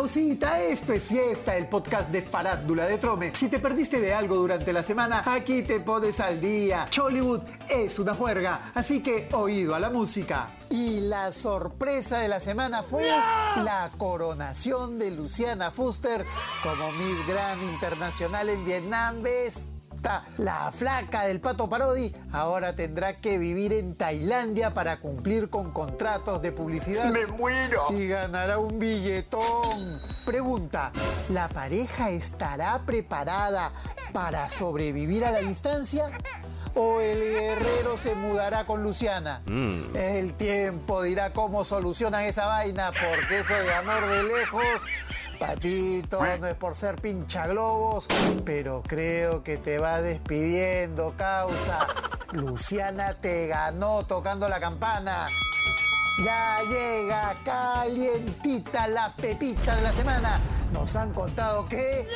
[0.00, 3.34] causita, esto es fiesta, el podcast de Farándula de Trome.
[3.34, 6.86] Si te perdiste de algo durante la semana, aquí te pones al día.
[6.88, 10.56] Chollywood es una juerga, así que oído a la música.
[10.70, 16.24] Y la sorpresa de la semana fue la coronación de Luciana Fuster
[16.62, 19.20] como Miss Grand Internacional en Vietnam.
[19.20, 19.66] ¿Ves?
[20.38, 26.40] La flaca del pato Parodi ahora tendrá que vivir en Tailandia para cumplir con contratos
[26.40, 27.10] de publicidad.
[27.10, 27.86] ¡Me muero!
[27.90, 30.00] Y ganará un billetón.
[30.24, 30.92] Pregunta,
[31.28, 33.72] ¿la pareja estará preparada
[34.12, 36.10] para sobrevivir a la distancia?
[36.74, 39.42] ¿O el guerrero se mudará con Luciana?
[39.46, 44.86] El tiempo dirá cómo solucionan esa vaina, porque eso de amor de lejos
[45.40, 48.06] Patito, no es por ser pincha globos,
[48.44, 51.86] pero creo que te va despidiendo, causa.
[52.32, 55.26] Luciana te ganó tocando la campana.
[56.24, 60.40] Ya llega calientita la pepita de la semana.
[60.72, 62.06] Nos han contado que...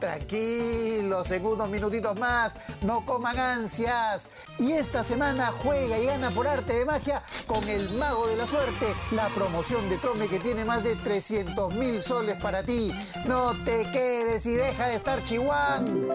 [0.00, 4.30] Tranquilos, en unos minutitos más, no coman ansias.
[4.58, 8.46] Y esta semana juega y gana por arte de magia con el Mago de la
[8.46, 12.92] Suerte, la promoción de Trome que tiene más de 300 mil soles para ti.
[13.26, 16.08] No te quedes y deja de estar chihuán.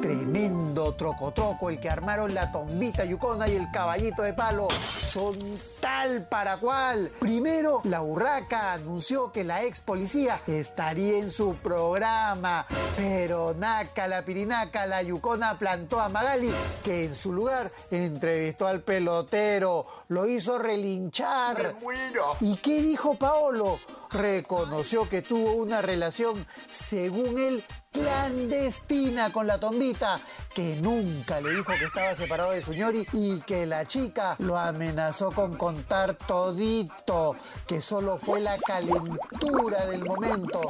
[0.00, 4.68] Tremendo troco troco el que armaron la tombita yucona y el caballito de palo.
[4.70, 5.34] Son
[5.80, 7.10] tal para cual.
[7.18, 12.66] Primero, la urraca anunció que la ex policía estaría en su programa.
[12.96, 16.52] Pero naca, la pirinaca, la yucona plantó a Magali,
[16.84, 19.86] que en su lugar entrevistó al pelotero.
[20.08, 21.74] Lo hizo relinchar.
[21.74, 22.36] ¡Me muero!
[22.40, 23.78] ¿Y qué dijo Paolo?
[24.10, 30.20] Reconoció que tuvo una relación, según él, clandestina con la tombita,
[30.54, 34.58] que nunca le dijo que estaba separado de su ñori y que la chica lo
[34.58, 40.60] amenazó con contar todito, que solo fue la calentura del momento.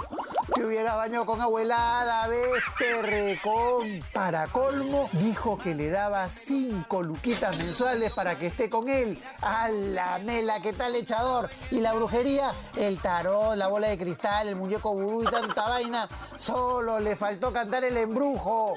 [0.57, 4.03] Que hubiera bañado con abuelada, vete recón.
[4.15, 9.23] Para colmo, dijo que le daba cinco luquitas mensuales para que esté con él.
[9.43, 11.51] A la mela, ¿qué tal echador?
[11.71, 16.09] Y la brujería, el tarot, la bola de cristal, el muñeco vudú y tanta vaina,
[16.37, 18.73] solo le faltó cantar el embrujo.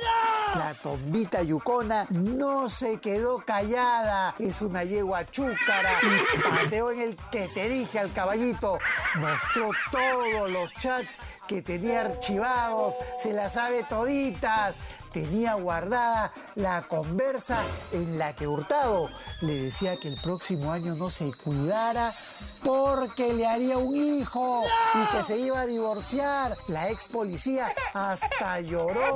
[0.56, 4.36] La tombita yucona no se quedó callada.
[4.38, 8.80] Es una yegua chúcara y pateó en el que te dije al caballito.
[9.16, 12.96] Mostró todos los chats que tenía archivados.
[13.16, 14.80] Se las sabe toditas.
[15.14, 19.10] Tenía guardada la conversa en la que Hurtado
[19.42, 22.16] le decía que el próximo año no se cuidara
[22.64, 24.64] porque le haría un hijo
[24.96, 26.58] y que se iba a divorciar.
[26.68, 29.14] La ex policía hasta lloró.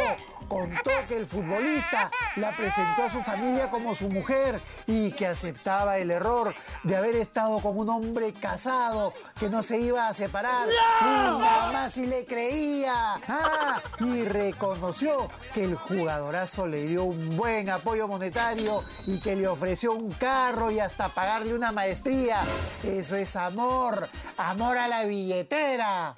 [0.47, 5.97] Contó que el futbolista la presentó a su familia como su mujer y que aceptaba
[5.97, 6.53] el error
[6.83, 10.67] de haber estado con un hombre casado que no se iba a separar.
[11.01, 12.93] Nada más si le creía.
[13.27, 19.47] Ah, y reconoció que el jugadorazo le dio un buen apoyo monetario y que le
[19.47, 22.43] ofreció un carro y hasta pagarle una maestría.
[22.83, 24.07] Eso es amor,
[24.37, 26.13] amor a la billetera.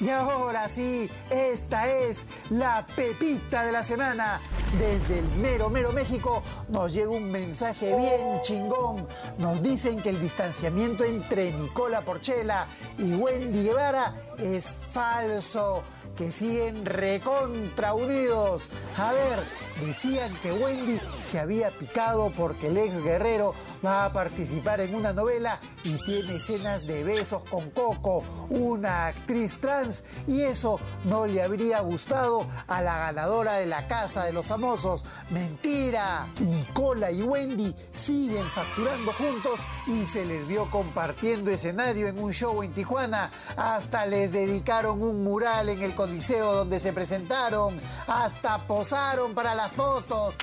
[0.00, 4.40] Y ahora sí, esta es la pepita de la semana.
[4.78, 9.06] Desde el mero, mero México nos llega un mensaje bien chingón.
[9.38, 12.66] Nos dicen que el distanciamiento entre Nicola Porchela
[12.98, 15.84] y Wendy Guevara es falso
[16.16, 18.68] que siguen recontra unidos.
[18.96, 19.40] A ver,
[19.84, 23.54] decían que Wendy se había picado porque el ex guerrero
[23.84, 29.58] va a participar en una novela y tiene escenas de besos con Coco, una actriz
[29.60, 34.50] trans, y eso no le habría gustado a la ganadora de la Casa de los
[35.28, 36.26] ¡Mentira!
[36.40, 42.62] Nicola y Wendy siguen facturando juntos y se les vio compartiendo escenario en un show
[42.62, 43.30] en Tijuana.
[43.58, 47.78] Hasta les dedicaron un mural en el Coliseo donde se presentaron.
[48.06, 50.34] Hasta posaron para las fotos.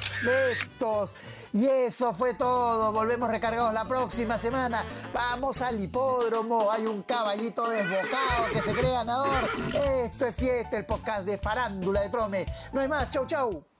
[0.51, 1.15] Estos.
[1.53, 2.91] Y eso fue todo.
[2.91, 4.83] Volvemos recargados la próxima semana.
[5.11, 6.71] Vamos al hipódromo.
[6.71, 9.49] Hay un caballito desbocado que se cree ganador.
[9.73, 12.45] Esto es fiesta, el podcast de Farándula de Trome.
[12.71, 13.09] No hay más.
[13.09, 13.70] Chau, chau.